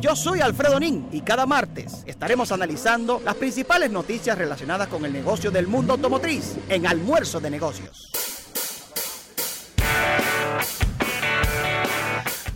[0.00, 5.12] Yo soy Alfredo Nin y cada martes estaremos analizando las principales noticias relacionadas con el
[5.12, 8.10] negocio del mundo automotriz en Almuerzo de Negocios.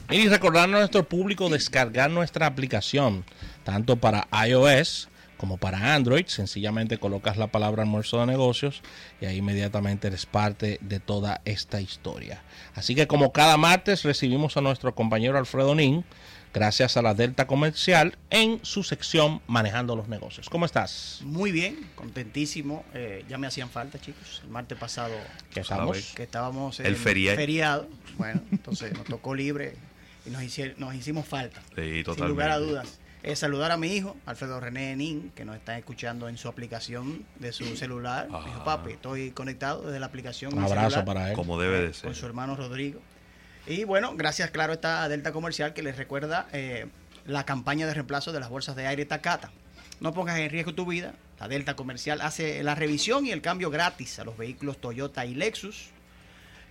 [0.08, 3.26] Y recordar a nuestro público descargar nuestra aplicación,
[3.62, 5.08] tanto para iOS
[5.44, 6.24] como para Android.
[6.26, 8.80] Sencillamente colocas la palabra almuerzo de negocios
[9.20, 12.42] y ahí inmediatamente eres parte de toda esta historia.
[12.74, 16.02] Así que como cada martes recibimos a nuestro compañero Alfredo Nin
[16.54, 20.48] gracias a la Delta Comercial en su sección Manejando los Negocios.
[20.48, 21.20] ¿Cómo estás?
[21.24, 22.86] Muy bien, contentísimo.
[22.94, 24.40] Eh, ya me hacían falta, chicos.
[24.44, 25.14] El martes pasado
[25.52, 27.36] que estábamos, que estábamos en el feriado.
[27.36, 27.88] feriado.
[28.16, 29.74] Bueno, entonces nos tocó libre
[30.24, 30.42] y nos,
[30.78, 31.60] nos hicimos falta.
[31.76, 32.14] Sí, totalmente.
[32.14, 32.98] Sin lugar a dudas.
[33.24, 37.24] Eh, saludar a mi hijo, Alfredo René Nin, que nos está escuchando en su aplicación
[37.38, 38.28] de su celular.
[38.28, 40.52] dijo, papi, estoy conectado desde la aplicación.
[40.52, 41.34] Un abrazo para él.
[41.34, 42.04] Como debe de ser.
[42.04, 43.00] Con su hermano Rodrigo.
[43.66, 46.84] Y bueno, gracias, claro, está Delta Comercial que les recuerda eh,
[47.24, 49.50] la campaña de reemplazo de las bolsas de aire Takata.
[50.00, 51.14] No pongas en riesgo tu vida.
[51.40, 55.34] La Delta Comercial hace la revisión y el cambio gratis a los vehículos Toyota y
[55.34, 55.86] Lexus.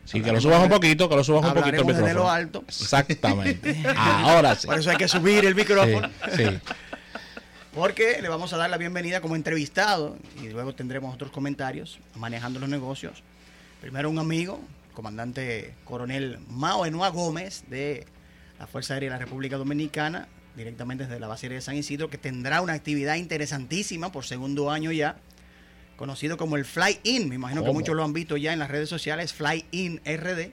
[0.08, 2.64] Sí, que lo subas un poquito, que lo subas un poquito desde lo alto.
[2.66, 3.82] Exactamente.
[3.96, 4.66] Ahora sí.
[4.66, 6.08] Por eso hay que subir el micrófono.
[6.34, 6.44] sí
[7.78, 12.58] porque le vamos a dar la bienvenida como entrevistado y luego tendremos otros comentarios manejando
[12.58, 13.22] los negocios.
[13.80, 14.60] Primero un amigo,
[14.94, 18.04] comandante coronel Mao Enua Gómez de
[18.58, 22.10] la Fuerza Aérea de la República Dominicana, directamente desde la base aérea de San Isidro,
[22.10, 25.14] que tendrá una actividad interesantísima por segundo año ya,
[25.98, 27.28] conocido como el Fly In.
[27.28, 30.52] Me imagino que muchos lo han visto ya en las redes sociales, Fly In RD,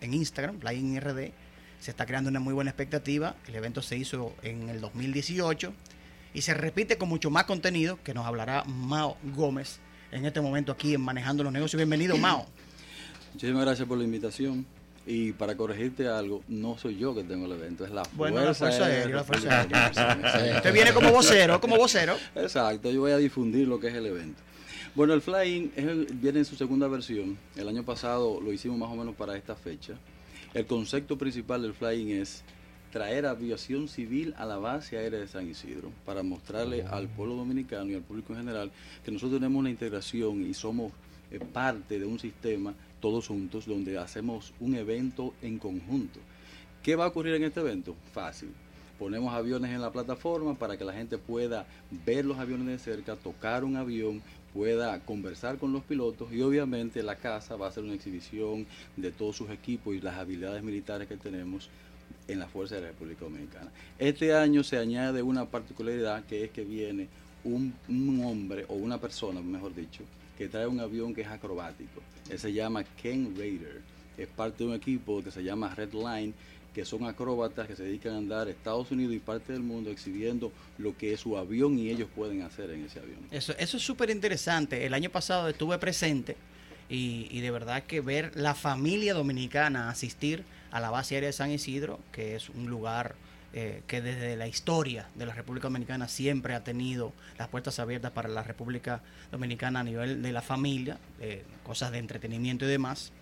[0.00, 1.32] en Instagram, Fly In RD.
[1.80, 3.34] Se está creando una muy buena expectativa.
[3.48, 5.72] El evento se hizo en el 2018
[6.34, 9.80] y se repite con mucho más contenido que nos hablará Mao Gómez
[10.12, 11.78] en este momento aquí en Manejando los Negocios.
[11.78, 12.46] Bienvenido, Mao.
[13.32, 14.64] Muchísimas gracias por la invitación.
[15.04, 18.66] Y para corregirte algo, no soy yo que tengo el evento, es la bueno, Fuerza,
[18.66, 19.16] la fuerza Aérea.
[19.16, 20.56] La fuerza aérea.
[20.58, 22.16] Usted viene como vocero, como vocero.
[22.36, 24.40] Exacto, yo voy a difundir lo que es el evento.
[24.94, 25.70] Bueno, el Flying
[26.20, 27.38] viene en su segunda versión.
[27.56, 29.94] El año pasado lo hicimos más o menos para esta fecha.
[30.52, 32.44] El concepto principal del Flying es
[32.90, 37.90] traer aviación civil a la base aérea de San Isidro para mostrarle al pueblo dominicano
[37.90, 38.70] y al público en general
[39.02, 40.92] que nosotros tenemos una integración y somos
[41.30, 46.20] eh, parte de un sistema todos juntos donde hacemos un evento en conjunto.
[46.82, 47.96] ¿Qué va a ocurrir en este evento?
[48.12, 48.50] Fácil.
[48.98, 51.66] Ponemos aviones en la plataforma para que la gente pueda
[52.04, 57.02] ver los aviones de cerca, tocar un avión, pueda conversar con los pilotos y obviamente
[57.02, 61.08] la casa va a ser una exhibición de todos sus equipos y las habilidades militares
[61.08, 61.70] que tenemos
[62.28, 63.70] en la Fuerza de la República Dominicana.
[63.98, 67.08] Este año se añade una particularidad que es que viene
[67.44, 67.74] un,
[68.24, 70.04] hombre o una persona, mejor dicho,
[70.38, 72.00] que trae un avión que es acrobático.
[72.30, 73.80] Él se llama Ken Raider.
[74.16, 76.34] Es parte de un equipo que se llama Red Line,
[76.74, 79.90] que son acróbatas que se dedican a andar a Estados Unidos y parte del mundo
[79.90, 83.18] exhibiendo lo que es su avión y ellos pueden hacer en ese avión.
[83.30, 84.86] Eso, eso es súper interesante.
[84.86, 86.36] El año pasado estuve presente
[86.88, 91.34] y, y de verdad que ver la familia dominicana asistir a la base aérea de
[91.34, 93.14] San Isidro, que es un lugar
[93.54, 98.10] eh, que desde la historia de la República Dominicana siempre ha tenido las puertas abiertas
[98.12, 100.98] para la República Dominicana a nivel de la familia,
[101.62, 103.12] cosas de entretenimiento y demás.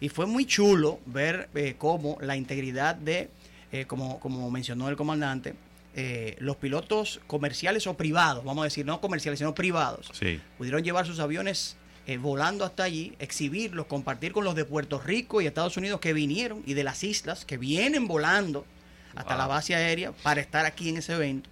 [0.00, 3.30] Y fue muy chulo ver eh, cómo la integridad de,
[3.72, 5.54] eh, como, como mencionó el comandante,
[6.40, 10.12] los pilotos comerciales o privados, vamos a decir, no comerciales, sino privados,
[10.58, 15.40] pudieron llevar sus aviones eh, volando hasta allí, exhibirlos, compartir con los de Puerto Rico
[15.40, 18.64] y Estados Unidos que vinieron y de las islas que vienen volando
[19.16, 21.50] hasta la base aérea para estar aquí en ese evento.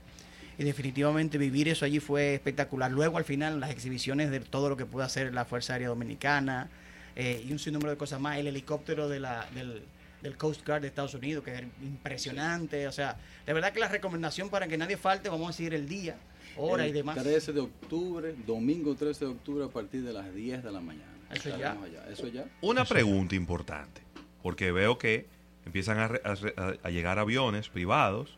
[0.57, 2.89] Y definitivamente vivir eso allí fue espectacular.
[2.93, 6.69] Luego al final las exhibiciones de todo lo que puede hacer la Fuerza Aérea Dominicana
[7.17, 8.39] eh, y un sinnúmero de cosas más.
[8.39, 9.83] El helicóptero de la, del,
[10.23, 12.89] del Coast Guard de Estados Unidos, que es impresionante.
[12.89, 13.17] O sea,
[13.47, 16.17] de verdad que la recomendación para que nadie falte, vamos a decir el día,
[16.57, 17.17] hora y demás.
[17.23, 21.13] 13 de octubre, domingo 13 de octubre a partir de las 10 de la mañana.
[21.33, 21.77] Eso ya.
[22.11, 22.45] Eso ya.
[22.61, 24.01] Una pregunta importante,
[24.43, 25.27] porque veo que
[25.67, 28.37] empiezan a, llegar aviones privados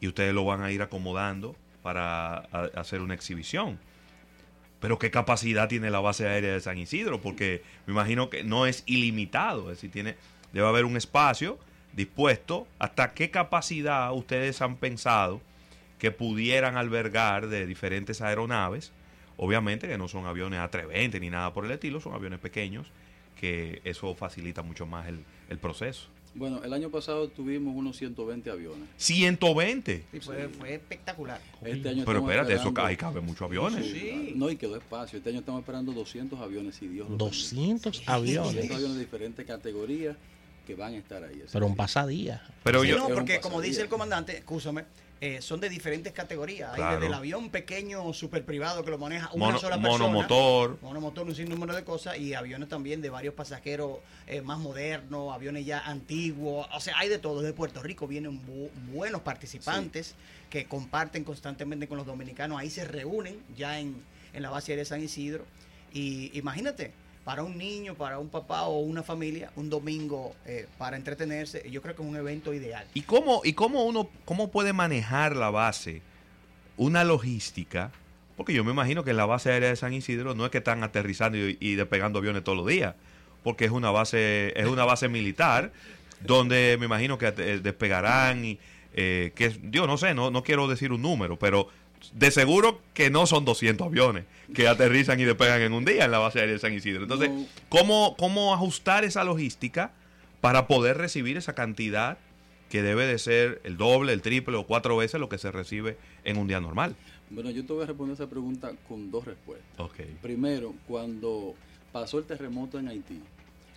[0.00, 2.38] y ustedes lo van a ir acomodando para
[2.74, 3.78] hacer una exhibición.
[4.86, 7.20] Pero ¿qué capacidad tiene la base aérea de San Isidro?
[7.20, 10.14] Porque me imagino que no es ilimitado, es decir, tiene,
[10.52, 11.58] debe haber un espacio
[11.92, 15.40] dispuesto, hasta qué capacidad ustedes han pensado
[15.98, 18.92] que pudieran albergar de diferentes aeronaves.
[19.36, 22.86] Obviamente que no son aviones A320 ni nada por el estilo, son aviones pequeños,
[23.40, 25.18] que eso facilita mucho más el,
[25.48, 26.06] el proceso.
[26.36, 28.88] Bueno, el año pasado tuvimos unos 120 aviones.
[28.98, 30.04] 120.
[30.12, 31.40] Sí, fue, fue espectacular.
[31.62, 33.86] Este año Pero espérate, eso ahí cabe muchos aviones.
[33.86, 34.32] Sí.
[34.36, 35.16] No, y quedó espacio.
[35.16, 37.36] Este año estamos esperando 200 aviones, si Dios lo permite.
[37.36, 38.70] 200 200 aviones.
[38.70, 40.16] aviones de diferentes categorías
[40.66, 41.42] que van a estar ahí.
[41.50, 41.76] Pero un día.
[41.76, 42.42] pasadía.
[42.62, 44.84] Pero Sí, yo, no, porque como dice el comandante, escúchame,
[45.20, 46.72] eh, son de diferentes categorías.
[46.74, 50.04] Hay desde el avión pequeño, super privado, que lo maneja una mono- sola persona.
[50.04, 50.78] monomotor.
[50.82, 52.18] Monomotor, un sinnúmero de cosas.
[52.18, 56.66] Y aviones también de varios pasajeros eh, más modernos, aviones ya antiguos.
[56.74, 57.40] O sea, hay de todo.
[57.42, 60.14] De Puerto Rico vienen bu- buenos participantes
[60.50, 62.58] que comparten constantemente con los dominicanos.
[62.58, 64.02] Ahí se reúnen ya en,
[64.34, 65.44] en la base de San Isidro.
[65.92, 66.92] Y imagínate,
[67.26, 71.82] para un niño, para un papá o una familia, un domingo eh, para entretenerse, yo
[71.82, 72.86] creo que es un evento ideal.
[72.94, 76.02] ¿Y cómo, y cómo uno cómo puede manejar la base,
[76.76, 77.90] una logística?
[78.36, 80.58] Porque yo me imagino que en la base aérea de San Isidro no es que
[80.58, 82.94] están aterrizando y, despegando aviones todos los días,
[83.42, 85.72] porque es una base, es una base militar
[86.20, 88.60] donde me imagino que eh, despegarán y
[88.94, 91.70] eh, que yo no sé, no, no quiero decir un número, pero
[92.14, 96.10] de seguro que no son 200 aviones que aterrizan y despegan en un día en
[96.10, 97.02] la base aérea de San Isidro.
[97.02, 97.46] Entonces, No.
[97.68, 99.92] ¿cómo, ¿cómo ajustar esa logística
[100.40, 102.18] para poder recibir esa cantidad
[102.70, 105.96] que debe de ser el doble, el triple o cuatro veces lo que se recibe
[106.24, 106.96] en un día normal?
[107.30, 109.68] Bueno, yo te voy a responder esa pregunta con dos respuestas.
[110.22, 111.54] Primero, cuando
[111.92, 113.20] pasó el terremoto en Haití,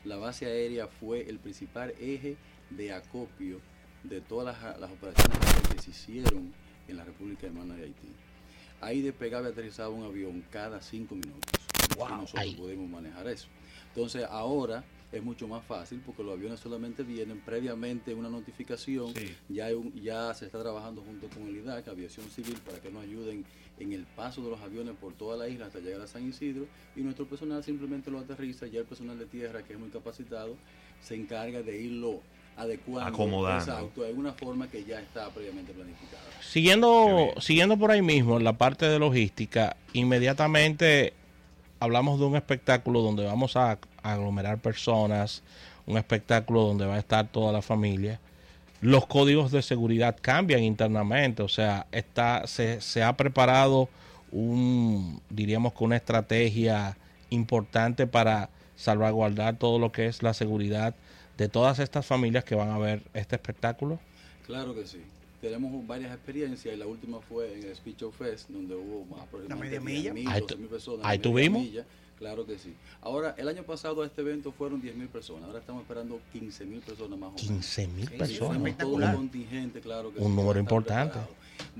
[0.06, 2.36] la base aérea fue el principal eje
[2.70, 3.60] de acopio
[4.04, 5.38] de todas las, las operaciones
[5.76, 6.54] que se hicieron
[6.90, 8.08] en la República Hermana de Haití.
[8.82, 11.52] Ahí despegaba y aterrizaba un avión cada cinco minutos.
[11.98, 12.08] Wow.
[12.08, 12.56] Y nosotros Ahí.
[12.56, 13.48] podemos manejar eso.
[13.90, 19.14] Entonces ahora es mucho más fácil porque los aviones solamente vienen previamente una notificación.
[19.16, 19.36] Sí.
[19.50, 22.92] Ya, hay un- ya se está trabajando junto con el IDAC, Aviación Civil, para que
[22.92, 23.44] nos ayuden
[23.80, 26.68] en el paso de los aviones por toda la isla hasta llegar a San Isidro.
[26.96, 28.68] Y nuestro personal simplemente lo aterriza.
[28.68, 30.56] Ya el personal de tierra, que es muy capacitado,
[31.02, 32.22] se encarga de irlo
[32.60, 33.10] adecuando.
[33.10, 33.72] Acomodando.
[33.72, 36.24] Exacto, de alguna forma que ya está previamente planificada.
[36.42, 41.14] Siguiendo, siguiendo por ahí mismo, en la parte de logística, inmediatamente
[41.80, 45.42] hablamos de un espectáculo donde vamos a aglomerar personas,
[45.86, 48.20] un espectáculo donde va a estar toda la familia.
[48.82, 53.90] Los códigos de seguridad cambian internamente, o sea, está, se, se ha preparado
[54.32, 56.98] un, diríamos que una estrategia
[57.30, 60.96] importante para salvaguardar todo lo que es la seguridad
[61.40, 63.98] de todas estas familias que van a ver este espectáculo.
[64.46, 65.00] Claro que sí.
[65.40, 69.22] Tenemos varias experiencias y la última fue en el Speech of Fest, donde hubo más
[69.22, 70.26] aproximadamente media milla.
[70.26, 71.06] 10.000, Ahí tu- 12.000 personas.
[71.06, 71.62] ahí tuvimos.
[71.64, 71.86] milla.
[72.18, 72.74] Claro que sí.
[73.02, 75.46] Ahora, el año pasado a este evento fueron 10.000 personas.
[75.46, 77.42] Ahora estamos esperando 15.000 personas más o menos.
[77.42, 78.58] 15 mil Sí, sí, personas.
[78.62, 81.14] fue Tenemos todo un contingente, claro que Un sí, número importante.
[81.14, 81.36] preparado.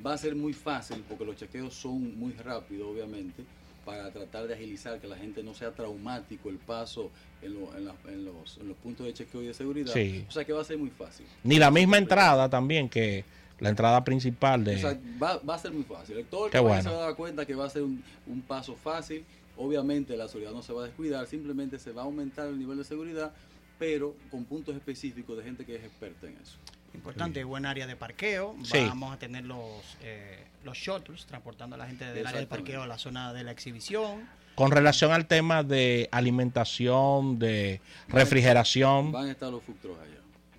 [0.06, 3.44] Va a ser muy fácil porque los chequeos son muy rápidos, obviamente,
[3.86, 7.10] para tratar de agilizar que la gente no sea traumático el paso
[7.42, 9.94] en, lo- en la- en los, en los puntos de chequeo y de seguridad.
[9.94, 10.26] Sí.
[10.28, 11.26] O sea que va a ser muy fácil.
[11.44, 13.24] Ni la misma entrada también que
[13.60, 14.76] la entrada principal de...
[14.76, 16.24] O sea, va, va a ser muy fácil.
[16.30, 16.82] Todo el Qué bueno.
[16.84, 19.24] se va a dar cuenta que va a ser un, un paso fácil.
[19.58, 22.78] Obviamente la seguridad no se va a descuidar, simplemente se va a aumentar el nivel
[22.78, 23.34] de seguridad,
[23.78, 26.58] pero con puntos específicos de gente que es experta en eso.
[26.94, 28.56] Importante, buen área de parqueo.
[28.64, 28.80] Sí.
[28.88, 32.84] Vamos a tener los, eh, los shuttles transportando a la gente del área de parqueo
[32.84, 34.28] a la zona de la exhibición.
[34.56, 40.16] Con relación al tema de alimentación, de refrigeración, Van a estar los food trucks allá.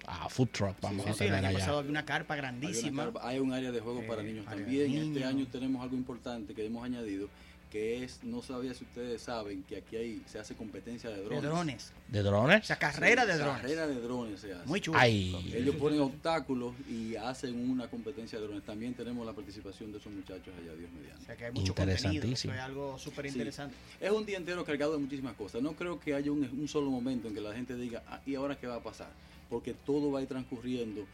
[0.06, 2.40] a food truck vamos Sí, a sí, el tener año pasado había una carpa Hay,
[2.40, 3.04] una grandísima.
[3.04, 4.86] carpa- hay un área de juego Eh, para niños área de también.
[4.86, 5.28] Este niños.
[5.28, 7.28] año tenemos algo importante que hemos añadido,
[7.70, 11.22] que es, no sabía si ustedes saben, que aquí hay, se hace competencia de De
[11.24, 11.42] drones.
[11.42, 11.92] drones.
[12.08, 12.66] ¿De O drones?
[12.66, 13.60] sea, carrera Sí, de drones.
[13.62, 14.66] Carrera de drones se hace.
[14.66, 14.98] Muy chulo.
[14.98, 18.64] Ay, Ellos ponen obstáculos y hacen una competencia de drones.
[18.64, 21.24] También tenemos la participación de esos muchachos allá, Dios O mediante.
[21.26, 22.26] sea, que hay mucho contenido.
[22.32, 23.74] Es algo súper interesante.
[24.00, 25.62] Es un día entero cargado de muchísimas cosas.
[25.62, 28.34] No creo que haya un, un solo momento en que la gente diga, "Ah, ¿y
[28.34, 29.10] ahora qué va a pasar?
[29.48, 31.04] Porque todo va a ir transcurriendo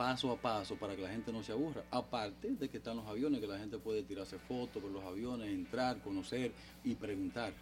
[0.00, 1.82] paso a paso para que la gente no se aburra.
[1.90, 5.48] Aparte de que están los aviones, que la gente puede tirarse fotos con los aviones,
[5.50, 6.52] entrar, conocer
[6.82, 7.52] y preguntar.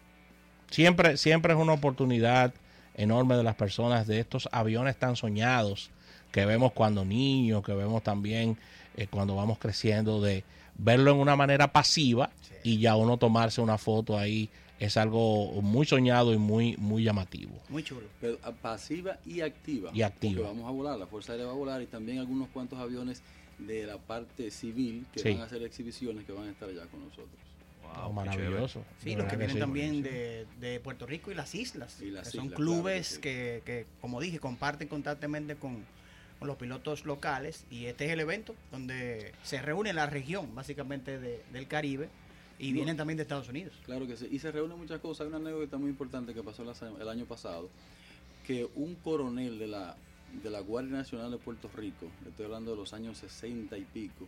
[0.71, 2.55] siempre, siempre es una oportunidad
[2.95, 5.91] enorme de las personas de estos aviones tan soñados
[6.31, 8.57] que vemos cuando niños, que vemos también
[8.97, 10.45] eh, cuando vamos creciendo, de
[10.77, 12.55] verlo en una manera pasiva Sí.
[12.63, 14.49] y ya uno tomarse una foto ahí
[14.79, 17.53] es algo muy soñado y muy, muy llamativo.
[17.69, 18.07] Muy chulo.
[18.21, 19.91] Pero ah, pasiva y activa.
[19.93, 20.43] Y activa.
[20.43, 23.23] Porque vamos a volar, la Fuerza Aérea va a volar y también algunos cuantos aviones
[23.59, 25.31] de la parte civil que Sí.
[25.33, 27.29] van a hacer exhibiciones que van a estar allá con nosotros.
[27.97, 28.85] Wow, maravilloso.
[29.03, 29.61] Sí, los que vienen sí.
[29.61, 32.01] también de, de Puerto Rico y las islas.
[32.03, 35.85] Y las que son islas, clubes claro que, que, como dije, comparten constantemente con,
[36.39, 41.19] con los pilotos locales y este es el evento donde se reúne la región básicamente
[41.19, 42.09] de- del Caribe
[42.59, 42.75] y No.
[42.75, 43.75] vienen también de Estados Unidos.
[43.85, 44.29] Claro que sí.
[44.31, 45.23] Y se reúnen muchas cosas.
[45.23, 46.63] Hay una anécdota muy importante que pasó
[47.01, 47.69] el año pasado,
[48.47, 49.97] que un coronel de la,
[50.43, 54.27] de la Guardia Nacional de Puerto Rico, estoy hablando de los años 60 y pico,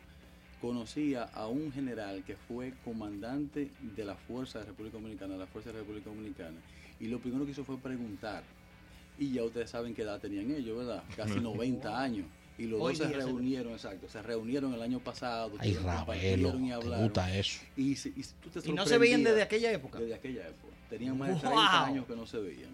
[0.60, 5.72] conocía a un general que fue comandante de la Fuerza de República Dominicana, la Fuerza
[5.72, 6.58] de República Dominicana,
[7.00, 8.42] y lo primero que hizo fue preguntar.
[9.18, 11.02] Y ya ustedes saben qué edad tenían ellos, ¿verdad?
[11.16, 12.26] Casi 90 años.
[12.60, 15.52] Y los Hoy dos se reunieron, exacto, se reunieron el año pasado.
[15.58, 17.04] Ay, Ravelo, y te hablaron.
[17.04, 17.60] gusta eso.
[17.76, 19.98] Y, se- y tú te Y no se veían desde aquella época.
[19.98, 20.74] Desde aquella época.
[20.90, 21.40] Tenían más de ¡Wow!
[21.42, 22.70] 30 años que no se veían.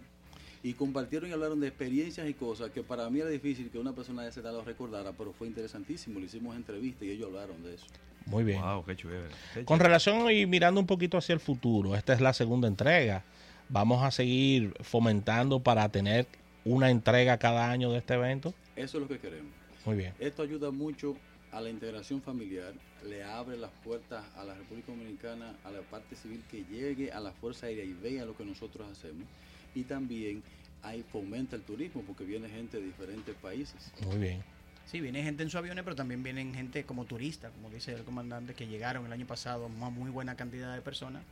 [0.62, 3.92] Y compartieron y hablaron de experiencias y cosas que para mí era difícil que una
[3.92, 6.18] persona de esa edad lo recordara, pero fue interesantísimo.
[6.18, 7.86] Le hicimos entrevistas y ellos hablaron de eso.
[8.24, 8.60] Muy bien.
[8.62, 9.28] Wow, qué chévere.
[9.54, 9.84] qué Con chévere.
[9.88, 13.22] relación y mirando un poquito hacia el futuro, esta es la segunda entrega.
[13.68, 16.26] Vamos a seguir fomentando para tener
[16.64, 18.52] una entrega cada año de este evento.
[18.74, 19.52] Eso es lo que queremos.
[19.86, 20.12] Muy bien.
[20.18, 21.16] Esto ayuda mucho
[21.52, 22.74] a la integración familiar,
[23.04, 27.20] le abre las puertas a la República Dominicana, a la parte civil que llegue a
[27.20, 29.26] la Fuerza Aérea y vea lo que nosotros hacemos.
[29.74, 30.42] Y también
[30.82, 33.92] ahí fomenta el turismo porque viene gente de diferentes países.
[34.04, 34.42] Muy bien.
[34.86, 38.04] Sí, viene gente en su aviones, pero también vienen gente como turista, como dice el
[38.04, 41.22] comandante, que llegaron el año pasado, una muy buena cantidad de personas,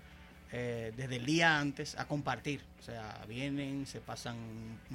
[0.53, 2.61] eh, desde el día antes a compartir.
[2.79, 4.37] O sea, vienen, se pasan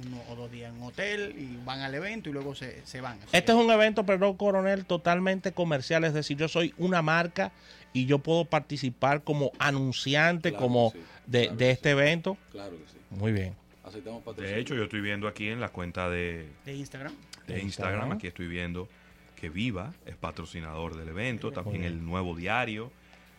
[0.06, 3.00] uno o dos días en un hotel y van al evento y luego se, se
[3.00, 3.18] van.
[3.18, 6.04] Así Este es un evento, perdón, coronel, totalmente comercial.
[6.04, 7.52] Es decir, yo soy una marca
[7.92, 11.92] y yo puedo participar como anunciante, Claro como sí, de, claro de este sí.
[11.92, 12.36] evento.
[12.52, 12.98] Claro que sí.
[13.10, 13.54] Muy bien.
[13.84, 14.24] Aceptamos.
[14.36, 17.12] De hecho, yo estoy viendo aquí en la cuenta de, de Instagram.
[17.48, 18.12] de Instagram, Instagram.
[18.12, 18.88] aquí estoy viendo
[19.34, 22.92] que Viva es patrocinador del evento, también el nuevo diario.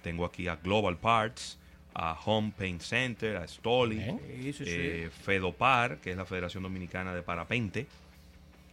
[0.04, 1.58] Tengo aquí a Global Parts,
[1.94, 4.00] a Home Paint Center, a Stoli.
[4.02, 4.64] Sí, sí, sí.
[4.68, 7.88] eh, Fedopar, que es la Federación Dominicana de Parapente.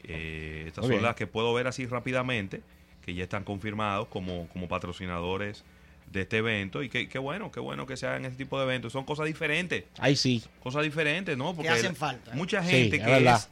[0.05, 1.03] Eh, estas Muy son bien.
[1.03, 2.63] las que puedo ver así rápidamente,
[3.05, 5.65] que ya están confirmados como, como patrocinadores
[6.13, 6.83] de este evento.
[6.83, 8.93] Y qué bueno, qué bueno que se hagan este tipo de eventos.
[8.93, 10.43] Son cosas diferentes, Ahí sí.
[10.63, 11.57] cosas diferentes, ¿no?
[11.57, 12.33] Que hacen falta.
[12.35, 13.37] Mucha gente es que verdad.
[13.37, 13.49] es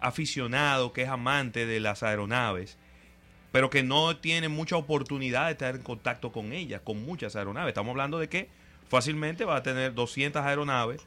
[0.00, 2.76] aficionado, que es amante de las aeronaves,
[3.50, 7.68] pero que no tiene mucha oportunidad de estar en contacto con ellas, con muchas aeronaves.
[7.68, 8.48] Estamos hablando de que
[8.92, 11.00] fácilmente va a tener 200 aeronaves,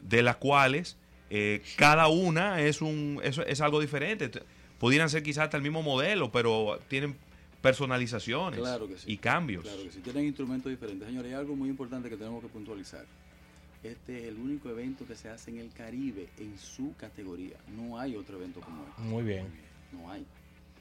[0.00, 0.96] de las cuales
[1.28, 4.30] eh, cada una es, un, es, es algo diferente.
[4.78, 7.14] Pudieran ser quizás hasta el mismo modelo, pero tienen
[7.60, 9.12] personalizaciones Claro que sí.
[9.12, 9.64] y cambios.
[9.64, 11.06] Claro que sí, tienen instrumentos diferentes.
[11.06, 13.04] Señores, hay algo muy importante que tenemos que puntualizar.
[13.82, 17.58] Este es el único evento que se hace en el Caribe en su categoría.
[17.76, 19.02] No hay otro evento como este.
[19.02, 19.46] Muy bien.
[19.92, 20.24] No hay.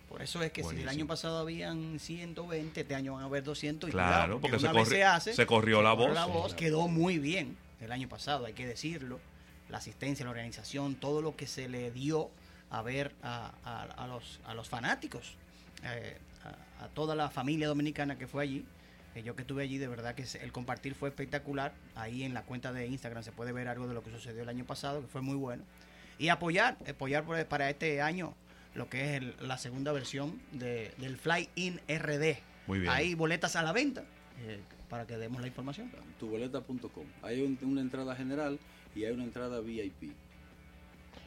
[0.10, 3.44] Por eso es que si el año pasado habían 120, este año van a haber
[3.44, 3.90] 200.
[3.90, 6.14] y Claro, porque se, corri- se, hace, se corrió la voz.
[6.14, 6.56] la voz, claro.
[6.58, 9.20] quedó muy bien el año pasado, hay que decirlo.
[9.70, 12.30] La asistencia, la organización, todo lo que se le dio
[12.70, 15.36] a ver a, a- a los, a los fanáticos,
[15.84, 16.18] eh,
[16.80, 18.66] a, a toda la familia dominicana que fue allí.
[19.14, 21.74] Eh, yo que estuve allí, de verdad que el compartir fue espectacular.
[21.96, 24.50] Ahí en la cuenta de Instagram se puede ver algo de lo que sucedió el
[24.50, 25.64] año pasado, que fue muy bueno.
[26.18, 28.34] Y apoyar, apoyar por- para este año
[28.76, 32.38] lo que es el- la segunda versión de, del Fly In RD.
[32.68, 32.92] Muy bien.
[32.92, 34.04] Hay boletas a la venta
[34.42, 34.60] eh,
[34.90, 35.92] para que demos la información.
[36.20, 37.06] Tuboleta.com.
[37.24, 38.60] Hay un- una entrada general
[38.96, 40.12] y hay una entrada VIP.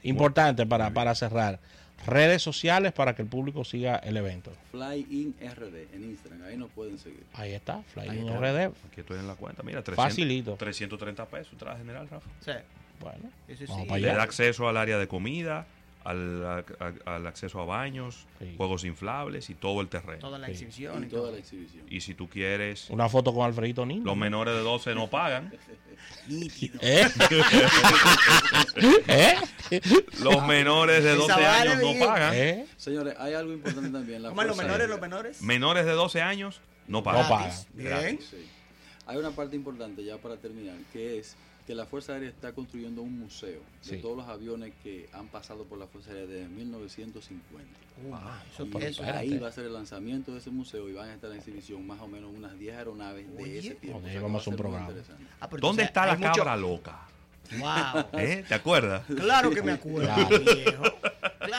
[0.02, 1.60] Importante para, para cerrar.
[2.06, 4.50] Redes sociales para que el público siga el evento.
[4.70, 6.42] Fly In RD en Instagram.
[6.44, 7.22] Ahí nos pueden seguir.
[7.34, 8.02] Ahí está, está.
[8.04, 8.72] RD.
[8.90, 9.62] Aquí estoy en la cuenta.
[9.62, 10.54] Mira, 300, Facilito.
[10.56, 12.26] 330 pesos, traje general, Rafa.
[12.42, 12.52] Sí,
[13.00, 13.66] Bueno, sí,
[14.00, 15.66] Le da acceso al área de comida,
[16.04, 16.64] al, a-
[17.14, 18.54] al acceso a baños, Sí.
[18.56, 20.18] juegos inflables y todo el terreno.
[20.20, 20.52] Toda la Sí.
[20.52, 21.32] exhibición Y y toda todo.
[21.32, 21.84] la exhibición.
[21.90, 24.04] Y si tú quieres, una foto con Alfredito Niño.
[24.04, 25.52] los menores de 12 no pagan.
[26.80, 27.06] ¿Eh?
[29.70, 29.80] ¿Eh?
[30.22, 32.34] Los menores de Esa 12 vale, años no pagan.
[32.34, 32.66] ¿Eh?
[32.76, 34.22] Señores, hay algo importante también.
[34.22, 35.42] La ¿Cómo es los menores, los menores?
[35.42, 37.22] Menores de 12 años no pagan.
[37.22, 37.50] No pagan.
[37.74, 37.88] Bien.
[37.88, 38.28] Gratis.
[38.30, 38.46] Sí.
[39.06, 41.36] Hay una parte importante ya para terminar, que es
[41.70, 45.62] que la Fuerza Aérea está construyendo un museo de todos los aviones que han pasado
[45.62, 47.64] por la Fuerza Aérea desde 1950.
[48.02, 48.14] Uh,
[48.50, 51.14] eso, Y eso- ahí va a ser el lanzamiento de ese museo y van a
[51.14, 54.00] estar en exhibición más o menos unas 10 aeronaves de ese tiempo.
[54.20, 54.88] Vamos va a un programa.
[55.40, 57.06] Ah, pero ¿Dónde está la mucho- cabra loca?
[57.56, 58.20] Wow.
[58.20, 58.44] ¿Eh?
[58.48, 59.04] ¿Te acuerdas?
[59.06, 60.38] Claro que me acuerdo, Claro.
[60.40, 60.82] viejo.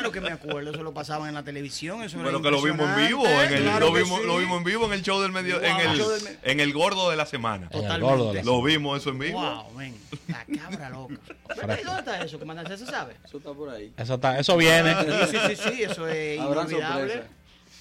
[0.02, 2.02] Claro que me acuerdo, eso lo pasaban en la televisión.
[2.04, 4.26] Eso era Bueno, que lo vimos en vivo, en el, claro lo, vimos, sí.
[4.28, 5.82] lo vimos en vivo en el show del medio, en, Wow.
[5.92, 7.68] el, del me- en el gordo de la semana.
[7.72, 8.02] En el Totalmente.
[8.16, 9.40] gordo de la Lo vimos eso en vivo.
[9.40, 9.96] Wow, ven.
[10.28, 11.16] La cabra loca.
[11.56, 11.80] ¿Verdad?
[11.82, 12.78] ¿Y ¿Dónde está eso, comandante?
[12.78, 13.16] ¿Se sabe?
[13.24, 13.94] Eso está por ahí.
[13.98, 14.96] Eso, está, eso viene.
[14.96, 17.24] Sí, sí, sí, sí, eso es inolvidable.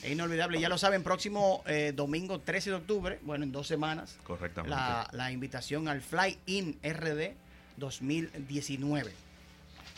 [0.02, 0.60] Es inolvidable.
[0.60, 4.74] Ya lo saben, próximo eh, domingo 13 de octubre, bueno, en dos semanas, Correctamente.
[4.74, 7.34] la, la invitación al Fly In RD
[7.76, 9.12] 2019.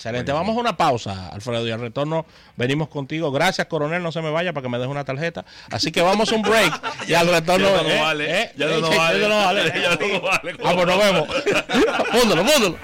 [0.02, 0.32] Excelente.
[0.32, 3.30] Vamos a una pausa, Alfredo, y al retorno venimos contigo.
[3.30, 5.44] Gracias, coronel, no se me vaya para que me deje una tarjeta.
[5.70, 6.72] Así que vamos a un break
[7.06, 7.68] y al retorno...
[7.68, 8.00] Ya no ¿eh?
[8.00, 8.40] vale.
[8.42, 8.52] ¿eh?
[8.56, 8.96] Ya no ¿Eh?
[8.98, 9.20] vale.
[9.22, 9.72] Ya no vale.
[9.80, 10.56] Ya no vale.
[10.64, 11.28] Ah, pues nos vemos.
[12.12, 12.78] Múndalo, múndalo.